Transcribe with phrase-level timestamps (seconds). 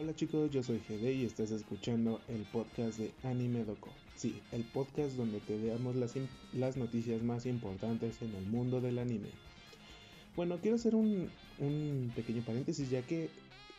[0.00, 3.90] Hola chicos, yo soy GD y estás escuchando el podcast de Anime Doco.
[4.16, 9.28] Sí, el podcast donde te veamos las, noticias más importantes en el mundo del anime.
[10.36, 11.28] Bueno, quiero hacer un,
[11.58, 13.28] un pequeño paréntesis ya que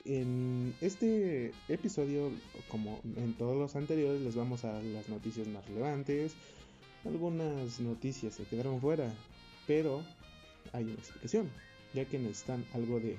[0.05, 2.29] en este episodio,
[2.69, 6.35] como en todos los anteriores, les vamos a las noticias más relevantes.
[7.03, 9.11] Algunas noticias se quedaron fuera,
[9.65, 10.03] pero
[10.71, 11.49] hay una explicación,
[11.95, 13.17] ya que necesitan algo de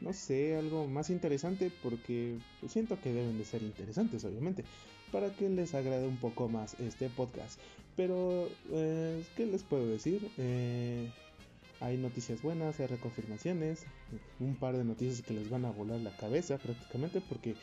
[0.00, 4.64] no sé, algo más interesante porque pues, siento que deben de ser interesantes, obviamente,
[5.12, 7.60] para que les agrade un poco más este podcast.
[7.96, 10.30] Pero, eh, ¿qué les puedo decir?
[10.38, 11.10] Eh,
[11.80, 13.84] hay noticias buenas, hay reconfirmaciones,
[14.38, 17.56] un par de noticias que les van a volar la cabeza prácticamente porque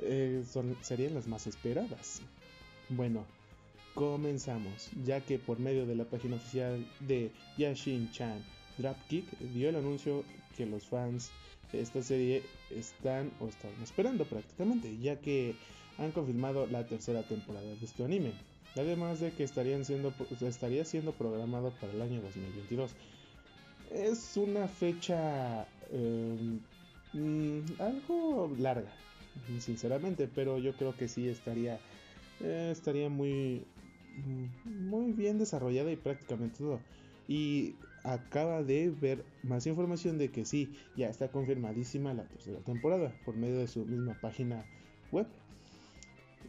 [0.00, 2.22] eh, son, serían las más esperadas.
[2.88, 3.24] Bueno,
[3.94, 8.42] comenzamos, ya que por medio de la página oficial de Yashin Chan
[8.78, 10.24] Dropkick dio el anuncio
[10.56, 11.30] que los fans
[11.72, 15.54] esta serie están o están esperando prácticamente, ya que
[15.98, 18.32] han confirmado la tercera temporada de este anime.
[18.76, 22.92] Además de que estarían siendo, estaría siendo programado para el año 2022.
[23.90, 25.66] Es una fecha
[27.12, 28.90] mm, algo larga,
[29.58, 31.78] sinceramente, pero yo creo que sí estaría,
[32.40, 33.64] eh, estaría muy,
[34.16, 36.80] mm, muy bien desarrollada y prácticamente todo.
[37.28, 43.14] Y acaba de ver más información de que sí, ya está confirmadísima la tercera temporada
[43.24, 44.64] por medio de su misma página
[45.10, 45.26] web.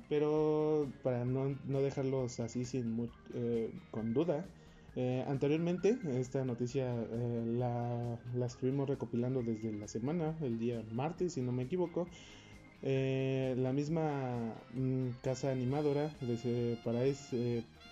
[0.09, 4.45] Pero para no, dejarlos así sin eh, con duda,
[4.95, 11.33] eh, anteriormente esta noticia eh, la, la, estuvimos recopilando desde la semana, el día martes
[11.33, 12.07] si no me equivoco.
[12.81, 17.29] la misma mm, casa animadora de Paraes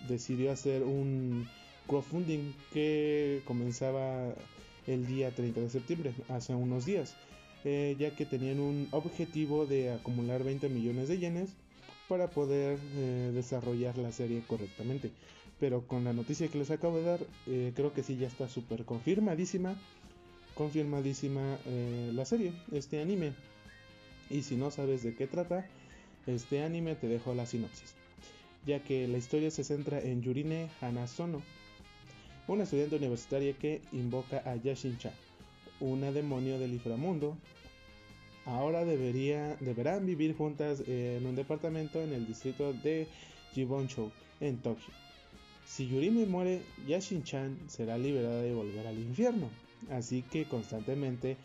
[0.07, 1.47] decidió hacer un
[1.91, 4.33] crowdfunding que comenzaba
[4.87, 7.15] el día 30 de septiembre, hace unos días,
[7.65, 11.49] eh, ya que tenían un objetivo de acumular 20 millones de yenes
[12.07, 15.11] para poder eh, desarrollar la serie correctamente.
[15.59, 18.47] Pero con la noticia que les acabo de dar, eh, creo que sí ya está
[18.47, 19.75] súper confirmadísima,
[20.55, 21.57] confirmadísima
[22.13, 23.33] la serie, este anime.
[24.29, 25.67] Y si no sabes de qué trata,
[26.25, 27.95] este anime te dejo la sinopsis,
[28.65, 31.41] ya que la historia se centra en Yurine Hanazono,
[32.47, 35.13] una estudiante universitaria que invoca a Yashin-chan,
[35.79, 37.37] una demonio del inframundo.
[38.45, 43.07] Ahora deberán vivir juntas en un departamento en el distrito de
[43.53, 44.93] Jiboncho, en Tokio.
[45.65, 49.49] Si Yurime muere, Yashin-chan será liberada y volver al infierno,
[49.91, 51.37] así que constantemente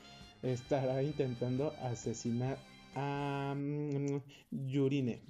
[0.42, 2.58] estará intentando asesinar
[2.94, 4.20] a mm,
[4.68, 5.20] Yurine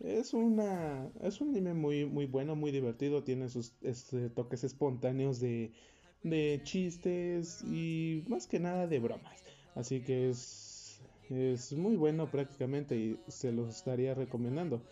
[0.00, 5.40] es, una, es un anime muy, muy bueno, muy divertido, tiene sus este, toques espontáneos
[5.40, 5.72] de,
[6.22, 9.44] de chistes y más que nada de bromas.
[9.74, 14.82] Así que es, es muy bueno prácticamente y se los estaría recomendando.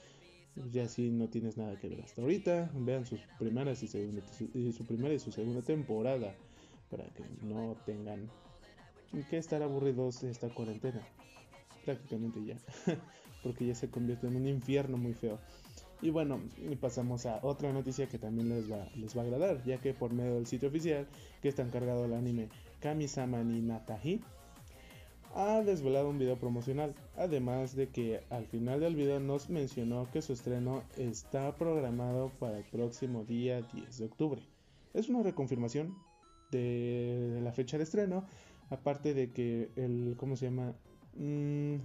[0.72, 4.84] Ya si no tienes nada que ver hasta ahorita, vean sus primeras y, segunda, su
[4.84, 6.34] primera y su segunda temporada
[6.90, 8.28] para que no tengan
[9.30, 11.06] que estar aburridos esta cuarentena.
[11.84, 12.56] Prácticamente ya.
[13.42, 15.38] porque ya se convierte en un infierno muy feo.
[16.00, 16.40] Y bueno,
[16.80, 20.12] pasamos a otra noticia que también les va, les va a agradar, ya que por
[20.12, 21.08] medio del sitio oficial
[21.42, 22.48] que está encargado del anime
[22.80, 24.20] Kamisama ni Natahi,
[25.34, 30.22] ha desvelado un video promocional, además de que al final del video nos mencionó que
[30.22, 34.42] su estreno está programado para el próximo día 10 de octubre.
[34.94, 35.96] Es una reconfirmación
[36.50, 38.24] de la fecha de estreno,
[38.70, 40.74] aparte de que el, ¿cómo se llama?
[41.14, 41.76] Mm,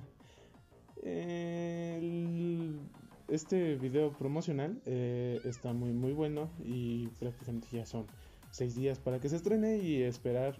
[3.27, 8.05] este video promocional eh, está muy muy bueno y prácticamente ya son
[8.51, 10.55] seis días para que se estrene y esperar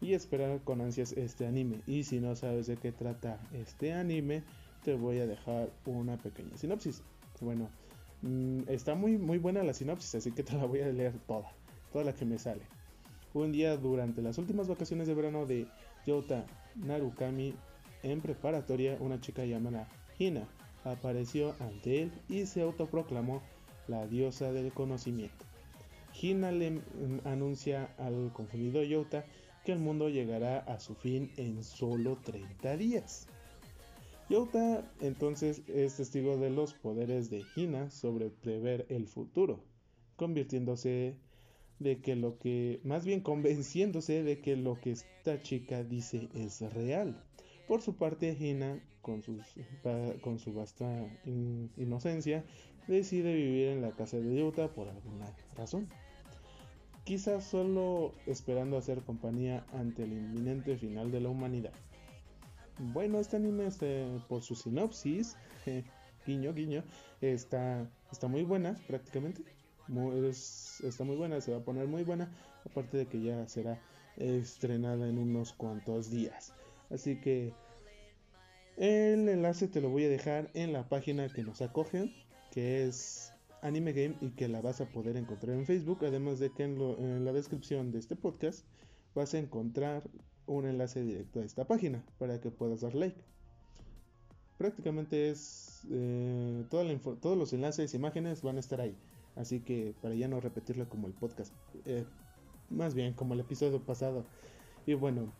[0.00, 1.80] y esperar con ansias este anime.
[1.86, 4.42] Y si no sabes de qué trata este anime,
[4.82, 7.02] te voy a dejar una pequeña sinopsis.
[7.40, 7.68] Bueno,
[8.22, 11.52] mm, está muy muy buena la sinopsis, así que te la voy a leer toda,
[11.92, 12.62] toda la que me sale.
[13.34, 15.66] Un día durante las últimas vacaciones de verano de
[16.06, 16.44] Yota
[16.76, 17.54] Narukami
[18.04, 19.88] en preparatoria, una chica llamada
[20.18, 20.46] Hina
[20.84, 23.42] apareció ante él y se autoproclamó
[23.88, 25.44] la diosa del conocimiento.
[26.20, 26.82] Hina le mm,
[27.24, 29.24] anuncia al confundido Yota
[29.64, 33.26] que el mundo llegará a su fin en solo 30 días.
[34.28, 39.60] Yota entonces es testigo de los poderes de Hina sobre prever el futuro,
[40.16, 41.16] convirtiéndose
[41.78, 46.60] de que lo que, más bien convenciéndose de que lo que esta chica dice es
[46.72, 47.22] real.
[47.66, 49.22] Por su parte, Hina, con,
[50.20, 50.86] con su vasta
[51.76, 52.44] inocencia,
[52.86, 55.88] decide vivir en la casa de Yuta por alguna razón.
[57.04, 61.72] Quizás solo esperando hacer compañía ante el inminente final de la humanidad.
[62.78, 65.36] Bueno, este anime, este, por su sinopsis,
[66.26, 66.82] guiño, guiño,
[67.20, 69.42] está, está muy buena prácticamente.
[70.82, 72.32] está muy buena, se va a poner muy buena.
[72.64, 73.80] Aparte de que ya será
[74.16, 76.54] estrenada en unos cuantos días.
[76.90, 77.52] Así que
[78.76, 82.12] el enlace te lo voy a dejar en la página que nos acoge,
[82.50, 83.32] que es
[83.62, 85.98] Anime Game y que la vas a poder encontrar en Facebook.
[86.02, 88.64] Además de que en, la descripción de este podcast
[89.14, 90.02] vas a encontrar
[90.46, 93.20] un enlace directo a esta página para que puedas dar like.
[94.58, 98.96] Prácticamente es eh, todos los enlaces e imágenes van a estar ahí.
[99.36, 101.52] Así que para ya no repetirlo como el podcast,
[101.86, 102.04] eh,
[102.70, 104.24] más bien como el episodio pasado.
[104.86, 105.32] Y bueno,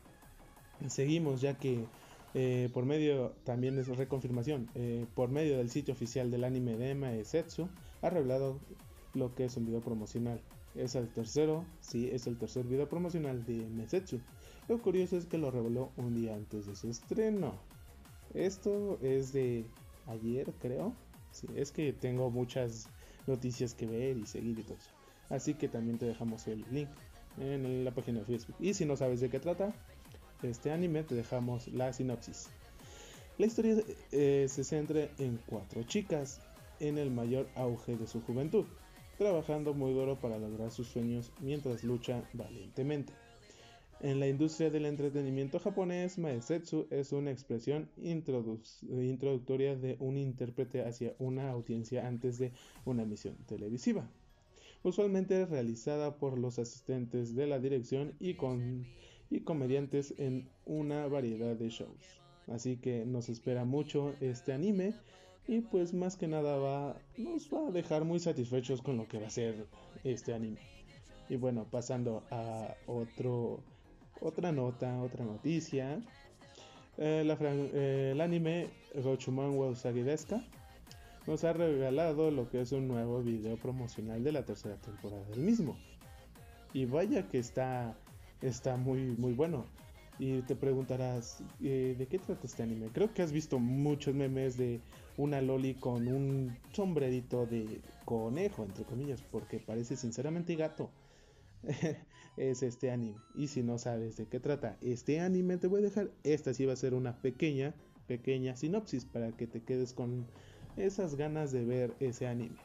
[0.89, 1.85] seguimos ya que
[2.35, 6.95] eh, por medio, también es reconfirmación, eh, por medio del sitio oficial del anime de
[6.97, 7.69] Maesetsu,
[8.03, 8.59] ha revelado
[9.15, 10.41] lo que es un video promocional.
[10.75, 14.21] Es el tercero, sí, es el tercer video promocional de Maesetsu.
[14.69, 17.55] Lo curioso es que lo reveló un día antes de su estreno.
[18.35, 19.65] Esto es de
[20.09, 20.93] ayer, creo.
[21.31, 22.89] Sí, es que tengo muchas
[23.29, 24.91] noticias que ver y seguir y todo eso.
[25.29, 26.89] Así que también te dejamos el link
[27.39, 28.57] en la página de Facebook.
[28.59, 29.73] Y si no sabes de qué trata
[30.43, 32.49] este anime, te dejamos la sinopsis.
[33.39, 33.77] La historia
[34.13, 36.41] eh, se centra en cuatro chicas
[36.81, 38.65] en el mayor auge de su juventud,
[39.19, 43.13] trabajando muy duro para lograr sus sueños mientras luchan valientemente.
[44.01, 51.15] En la industria del entretenimiento japonés, maesetsu es una expresión introductoria de un intérprete hacia
[51.19, 52.53] una audiencia antes de
[52.85, 54.07] una misión televisiva
[54.85, 58.87] usualmente realizada por los asistentes de la dirección y, con,
[59.31, 62.21] y comediantes en una variedad de shows.
[62.49, 64.95] Así que nos espera mucho este anime
[65.47, 69.19] y pues más que nada va, nos va a dejar muy satisfechos con lo que
[69.19, 69.67] va a ser
[70.05, 70.61] este anime.
[71.29, 73.61] Y bueno, pasando a otro,
[74.21, 76.01] otra nota, otra noticia.
[76.97, 79.75] Eh, eh, el anime Gochuman wa
[81.27, 85.41] nos ha regalado lo que es un nuevo video promocional de la tercera temporada del
[85.41, 85.77] mismo.
[86.73, 87.97] Y vaya que está,
[88.45, 89.65] está muy, muy bueno.
[90.19, 92.89] Y te preguntarás, eh, ¿de qué trata este anime?
[92.93, 94.81] Creo que has visto muchos memes de
[95.17, 100.91] una loli con un sombrerito de conejo, entre comillas, porque parece sinceramente gato.
[102.37, 103.17] es este anime.
[103.35, 106.11] Y si no sabes de qué trata este anime, te voy a dejar.
[106.23, 107.75] Esta sí va a ser una pequeña,
[108.07, 110.27] pequeña sinopsis para que te quedes con
[110.77, 112.57] esas ganas de ver ese anime.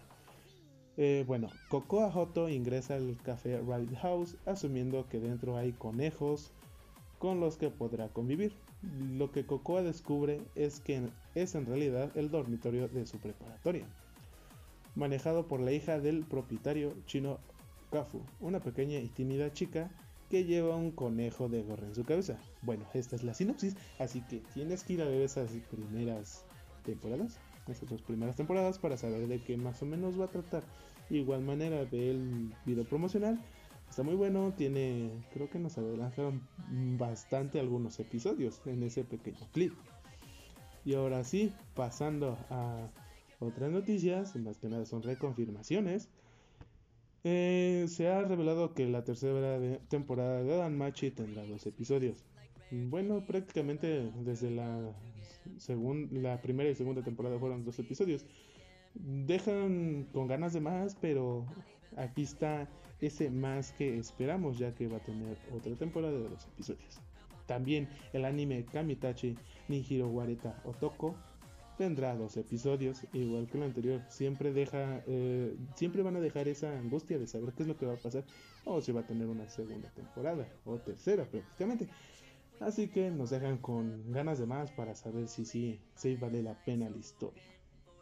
[1.01, 6.51] Eh, bueno, Cocoa Hoto ingresa al café Rabbit House asumiendo que dentro hay conejos
[7.19, 8.51] con los que podrá convivir.
[9.13, 13.85] Lo que Cocoa descubre es que es en realidad el dormitorio de su preparatoria,
[14.95, 17.39] manejado por la hija del propietario chino
[17.91, 19.89] Kafu, una pequeña y tímida chica
[20.29, 22.37] que lleva un conejo de gorra en su cabeza.
[22.61, 26.43] Bueno, esta es la sinopsis, así que tienes que ir a ver esas primeras
[26.83, 30.63] temporadas estas dos primeras temporadas para saber de qué más o menos va a tratar.
[31.09, 33.39] igual manera ve el video promocional.
[33.89, 36.41] Está muy bueno, tiene, creo que nos adelantaron
[36.97, 39.73] bastante algunos episodios en ese pequeño clip.
[40.85, 42.89] Y ahora sí, pasando a
[43.39, 46.09] otras noticias, más que nada son reconfirmaciones.
[47.23, 52.23] Eh, se ha revelado que la tercera temporada de Danmachi tendrá dos episodios.
[52.71, 54.93] Bueno, prácticamente desde la,
[56.11, 58.25] la primera y segunda temporada fueron dos episodios.
[58.95, 61.45] Dejan con ganas de más, pero
[61.95, 62.67] aquí está
[63.01, 66.99] ese más que esperamos, ya que va a tener otra temporada de dos episodios.
[67.45, 69.35] También el anime Kamitachi
[69.67, 71.15] Nihiro Wareta Otoko
[71.79, 74.01] tendrá dos episodios, igual que el anterior.
[74.09, 77.85] Siempre deja, eh, siempre van a dejar esa angustia de saber qué es lo que
[77.85, 78.25] va a pasar,
[78.65, 81.87] o si va a tener una segunda temporada, o tercera prácticamente.
[82.59, 86.61] Así que nos dejan con ganas de más para saber si sí si, vale la
[86.65, 87.41] pena la historia.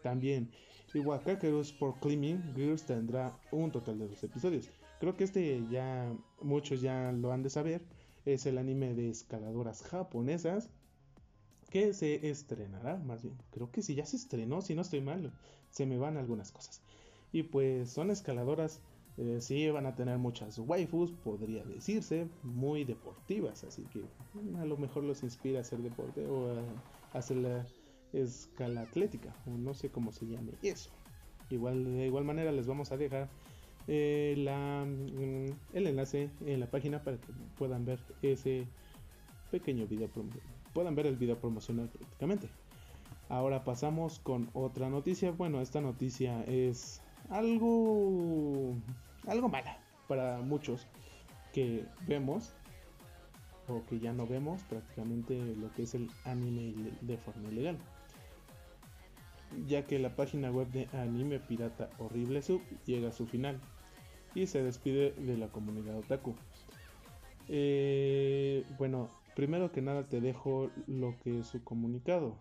[0.02, 0.52] También,
[0.94, 4.70] Iwakakeru por Climbing Girls tendrá un total de dos episodios.
[5.00, 6.12] Creo que este ya
[6.42, 7.82] muchos ya lo han de saber.
[8.26, 10.70] Es el anime de escaladoras japonesas
[11.70, 13.38] que se estrenará, más bien.
[13.52, 15.34] Creo que si ya se estrenó, si no estoy mal,
[15.70, 16.82] se me van algunas cosas.
[17.32, 18.82] Y pues son escaladoras
[19.18, 24.04] eh, sí, van a tener muchas waifus, podría decirse, muy deportivas, así que
[24.60, 27.66] a lo mejor los inspira a hacer deporte o a, hacer la
[28.14, 30.92] escala atlética, o no sé cómo se llame eso.
[31.50, 33.28] Igual, de igual manera les vamos a dejar
[33.88, 38.68] eh, la, mm, el enlace en la página para que puedan ver ese
[39.50, 40.10] pequeño video,
[40.74, 42.50] puedan ver el video promocional prácticamente.
[43.30, 45.32] Ahora pasamos con otra noticia.
[45.32, 48.76] Bueno, esta noticia es algo
[49.28, 50.88] algo mala para muchos
[51.54, 52.54] que vemos
[53.68, 57.78] o que ya no vemos prácticamente lo que es el anime de forma ilegal.
[59.68, 63.60] Ya que la página web de Anime Pirata Horrible Sub llega a su final
[64.36, 66.36] y se despide de la comunidad otaku.
[67.50, 72.38] Eh, bueno, primero que nada te dejo lo que es su comunicado.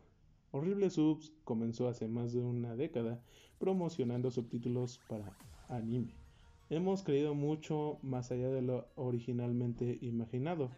[0.51, 3.21] Horrible Subs comenzó hace más de una década
[3.59, 5.37] promocionando subtítulos para
[5.69, 6.26] anime.
[6.69, 10.71] Hemos creído mucho más allá de lo originalmente imaginado.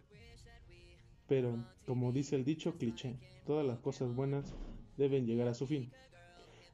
[1.27, 3.15] Pero, como dice el dicho cliché,
[3.45, 4.53] todas las cosas buenas
[4.97, 5.91] deben llegar a su fin.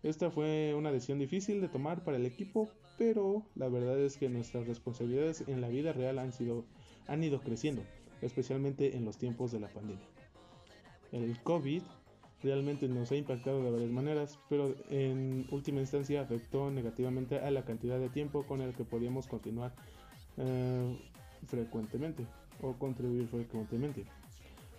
[0.04, 4.30] Esta fue una decisión difícil de tomar para el equipo, pero la verdad es que
[4.30, 6.66] nuestras responsabilidades en la vida real han, sido,
[7.08, 7.84] han ido creciendo,
[8.22, 10.06] especialmente en los tiempos de la pandemia.
[11.12, 11.82] El COVID
[12.46, 17.66] realmente nos ha impactado de varias maneras, pero en última instancia afectó negativamente a la
[17.66, 19.74] cantidad de tiempo con el que podíamos continuar
[20.38, 20.98] eh,
[21.48, 22.28] frecuentemente
[22.62, 24.06] o contribuir frecuentemente.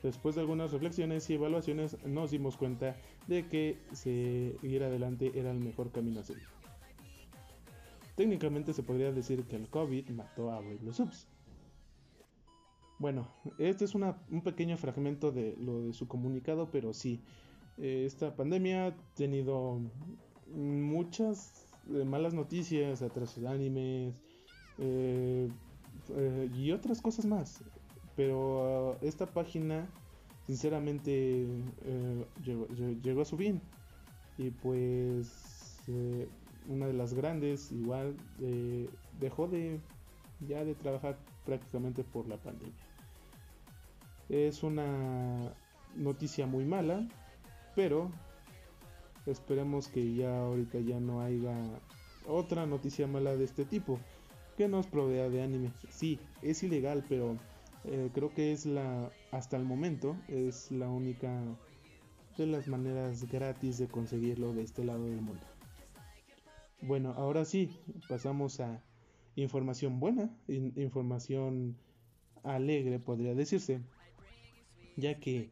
[0.03, 2.97] Después de algunas reflexiones y evaluaciones nos dimos cuenta
[3.27, 6.47] de que seguir adelante era el mejor camino a seguir.
[8.15, 11.27] Técnicamente se podría decir que el COVID mató a Weibo Subs.
[12.99, 17.21] Bueno, este es un pequeño fragmento de lo de su comunicado, pero sí,
[17.79, 19.81] eh, esta pandemia ha tenido
[20.55, 24.23] muchas eh, malas noticias, atrasos de animes
[24.79, 25.49] eh,
[26.55, 27.63] y otras cosas más.
[28.15, 29.87] Pero uh, esta página,
[30.47, 31.47] sinceramente,
[32.43, 32.67] llegó,
[33.03, 33.61] llegó, a su fin.
[34.39, 35.83] Y pues,
[36.69, 38.17] una de las grandes, igual,
[39.21, 39.81] dejó de
[40.41, 42.75] ya de trabajar prácticamente por la pandemia.
[44.29, 45.55] Es una
[45.95, 47.07] noticia muy mala,
[47.77, 48.11] pero
[49.27, 51.55] esperemos que ya ahorita ya no haya
[52.27, 54.01] otra noticia mala de este tipo
[54.57, 55.71] que nos provea de anime.
[55.91, 57.37] Sí, es ilegal, pero
[57.85, 61.31] eh, creo que es la, hasta el momento, es la única
[62.39, 65.47] de las maneras gratis de conseguirlo de este lado del mundo.
[66.81, 67.71] Bueno, ahora sí,
[68.09, 68.83] pasamos a
[69.35, 71.77] información buena, información
[72.43, 73.81] alegre podría decirse,
[74.97, 75.51] ya que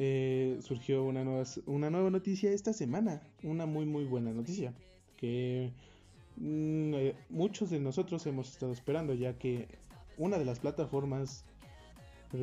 [0.00, 4.72] eh, surgió una nueva, una nueva noticia esta semana, una muy muy buena noticia,
[5.16, 5.72] que
[6.36, 9.66] mm, eh, muchos de nosotros hemos estado esperando, ya que
[10.16, 11.44] una de las plataformas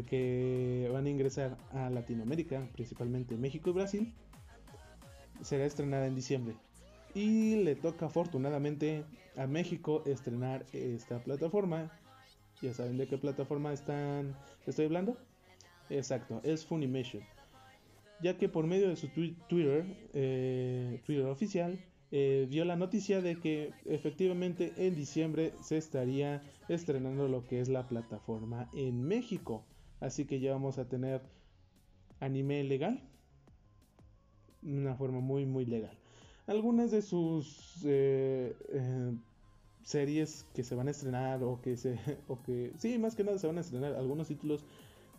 [0.08, 4.14] que van a ingresar a Latinoamérica, principalmente México y Brasil,
[5.42, 6.58] será estrenada en diciembre.
[7.14, 9.06] Y le toca afortunadamente
[9.38, 11.90] a México estrenar esta plataforma.
[12.62, 14.36] Ya saben de qué plataforma están
[14.66, 15.18] estoy hablando.
[15.90, 17.24] Exacto, es Funimation
[18.22, 21.80] ya que por medio de su Twitter, eh, Twitter oficial,
[22.12, 27.70] eh, dio la noticia de que efectivamente en diciembre se estaría estrenando lo que es
[27.70, 29.66] la plataforma en México.
[30.00, 31.22] Así que ya vamos a tener
[32.20, 33.02] anime legal.
[34.64, 35.98] Una forma muy muy legal.
[36.48, 38.56] Algunas de sus eh,
[39.86, 41.98] series que se van a estrenar o que se...
[42.28, 44.66] O que, sí, más que nada se van a estrenar algunos títulos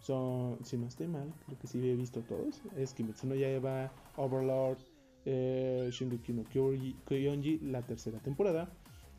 [0.07, 2.63] son, si no estoy mal, creo que sí he visto todos.
[2.77, 4.79] Es Kimetsu no Yaiba, Overlord,
[5.25, 6.45] eh, Shingeki no
[7.73, 8.69] la tercera temporada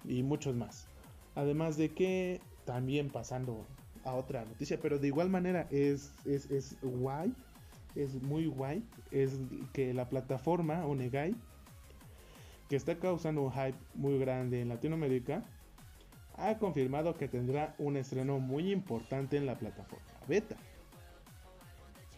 [0.05, 0.87] y muchos más.
[1.35, 3.65] Además de que también pasando
[4.05, 7.33] a otra noticia, pero de igual manera es, es, es guay,
[7.95, 9.37] es muy guay, es
[9.73, 11.35] que la plataforma Onegai,
[12.69, 15.43] que está causando un hype muy grande en Latinoamérica,
[16.35, 20.55] ha confirmado que tendrá un estreno muy importante en la plataforma beta.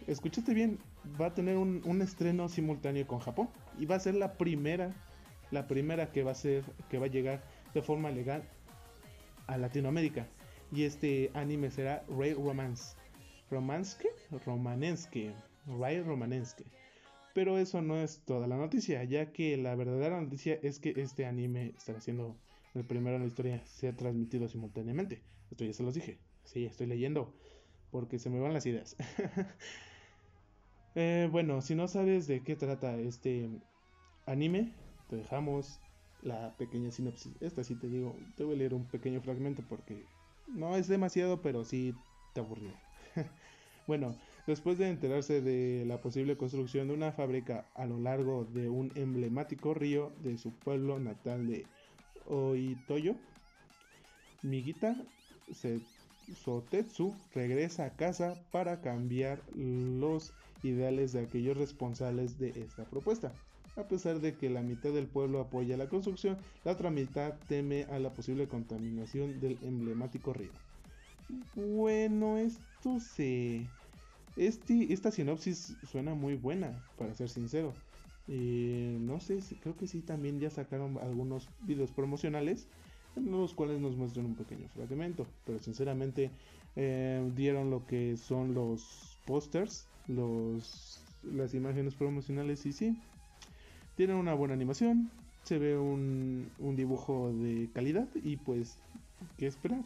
[0.08, 0.80] Escuchaste bien,
[1.20, 4.94] va a tener un, estreno simultáneo con Japón y va a ser la primera,
[5.52, 8.44] la primera que va a ser, que va a llegar de forma legal
[9.48, 10.28] a Latinoamérica.
[10.72, 12.96] Y este anime será Ray Romance.
[13.50, 14.10] ¿Romanske?
[14.46, 15.34] Romanenske.
[15.80, 16.66] Ray Romanenske.
[17.34, 21.26] Pero eso no es toda la noticia, ya que la verdadera noticia es que este
[21.26, 22.36] anime estará siendo
[22.76, 25.22] el primero en la historia se ha transmitido simultáneamente.
[25.50, 26.20] Esto ya se los dije.
[26.44, 27.34] Sí, estoy leyendo
[27.92, 28.96] porque se me van las ideas.
[30.96, 33.50] Eh, bueno, si no sabes de qué trata este
[34.26, 34.74] anime,
[35.10, 35.80] te dejamos
[36.22, 37.34] la pequeña sinopsis.
[37.42, 40.06] Esta sí te digo, te voy a leer un pequeño fragmento porque
[40.48, 41.94] no es demasiado, pero sí
[42.34, 42.72] te aburrió.
[43.88, 44.16] bueno,
[44.48, 48.92] después de enterarse de la posible construcción de una fábrica a lo largo de un
[48.96, 51.66] emblemático río de su pueblo natal de
[52.28, 53.16] Oitoyo,
[54.42, 54.96] Migita
[56.44, 63.32] Sotetsu regresa a casa para cambiar los ideales de aquellos responsables de esta propuesta.
[63.76, 67.84] A pesar de que la mitad del pueblo apoya la construcción, la otra mitad teme
[67.86, 70.52] a la posible contaminación del emblemático río.
[71.56, 73.66] Bueno, esto se...
[74.36, 77.74] Este, esta sinopsis suena muy buena, para ser sincero.
[78.28, 82.68] Eh, no sé, creo que sí también ya sacaron algunos videos promocionales
[83.16, 85.26] en los cuales nos muestran un pequeño fragmento.
[85.46, 86.32] Pero sinceramente
[86.76, 92.98] eh, dieron lo que son los pósters, los, las imágenes promocionales y sí,
[93.96, 95.10] tienen una buena animación,
[95.44, 98.78] se ve un, un dibujo de calidad y pues,
[99.38, 99.82] ¿qué esperar?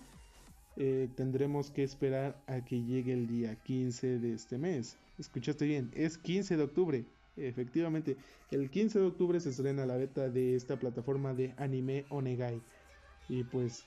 [0.76, 4.98] Eh, tendremos que esperar a que llegue el día 15 de este mes.
[5.20, 7.06] Escuchaste bien, es 15 de octubre.
[7.38, 8.18] Efectivamente,
[8.52, 12.62] el 15 de octubre se estrena la beta de esta plataforma de anime Onegai.
[13.30, 13.86] Y pues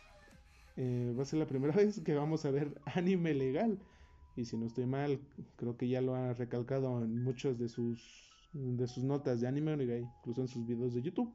[0.77, 3.79] eh, va a ser la primera vez que vamos a ver anime legal.
[4.37, 5.21] Y si no estoy mal,
[5.57, 8.01] creo que ya lo ha recalcado en muchos de sus,
[8.53, 9.73] de sus notas de anime
[10.19, 11.33] incluso en sus videos de YouTube.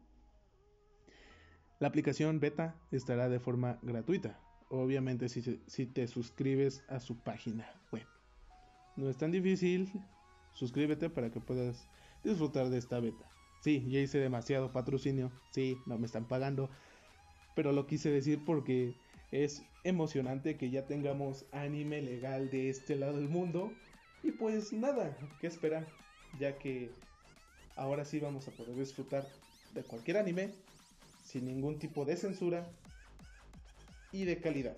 [1.79, 4.39] La aplicación beta estará de forma gratuita
[4.71, 8.05] obviamente si, si te suscribes a su página web.
[8.95, 9.91] No es tan difícil,
[10.53, 11.87] suscríbete para que puedas
[12.23, 13.29] disfrutar de esta beta.
[13.61, 16.69] Sí, ya hice demasiado patrocinio, sí, no me están pagando,
[17.55, 18.95] pero lo quise decir porque
[19.31, 23.71] es emocionante que ya tengamos anime legal de este lado del mundo.
[24.23, 25.87] Y pues nada, ¿qué esperar?
[26.39, 26.91] Ya que
[27.75, 29.25] ahora sí vamos a poder disfrutar
[29.73, 30.53] de cualquier anime
[31.23, 32.69] sin ningún tipo de censura
[34.11, 34.77] y de calidad.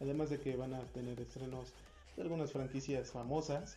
[0.00, 1.72] Además de que van a tener estrenos
[2.16, 3.76] de algunas franquicias famosas.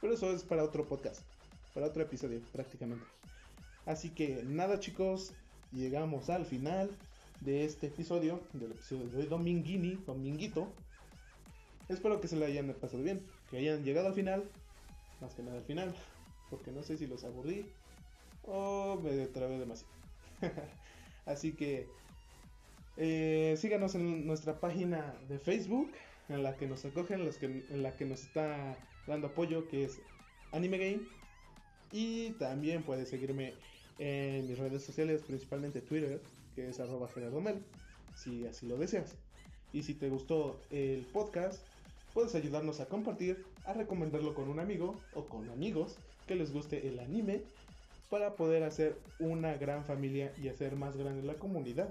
[0.00, 1.22] Pero eso es para otro podcast,
[1.74, 3.04] para otro episodio prácticamente.
[3.86, 5.32] Así que nada chicos,
[5.72, 6.90] llegamos al final
[7.44, 10.72] de este episodio, del episodio de Dominguini, Dominguito.
[11.88, 13.20] Espero que se lo hayan pasado bien,
[13.50, 14.44] que hayan llegado al final,
[15.20, 15.94] más que nada al final,
[16.50, 17.66] porque no sé si los aburrí
[18.44, 19.92] o me trabé demasiado.
[21.26, 21.88] Así que
[22.96, 25.90] eh, síganos en nuestra página de Facebook,
[26.28, 30.00] en la que nos acogen, en la que nos está dando apoyo, que es
[30.52, 31.00] Anime Game.
[31.90, 33.54] Y también puedes seguirme
[33.98, 36.20] en mis redes sociales, principalmente Twitter,
[36.54, 37.08] que es arroba
[37.40, 37.62] Mel,
[38.16, 39.14] si así lo deseas.
[39.72, 41.62] Y si te gustó el podcast,
[42.12, 46.86] puedes ayudarnos a compartir, a recomendarlo con un amigo o con amigos que les guste
[46.86, 47.42] el anime
[48.10, 51.88] para poder hacer una gran familia y hacer más grande la comunidad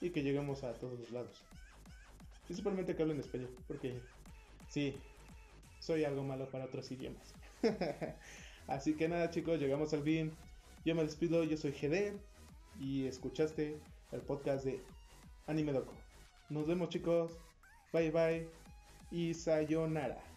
[0.00, 1.42] y que lleguemos a todos los lados.
[2.46, 4.00] Principalmente que hablen español, porque
[4.70, 4.96] sí,
[5.80, 7.34] soy algo malo para otros idiomas.
[8.66, 10.32] Así que nada chicos, llegamos al fin.
[10.84, 12.14] Yo me despido, yo soy GD
[12.78, 13.78] y escuchaste
[14.12, 14.82] el podcast de
[15.46, 15.94] Anime Doco.
[16.50, 17.38] Nos vemos chicos,
[17.92, 18.48] bye bye
[19.10, 20.33] y sayonara.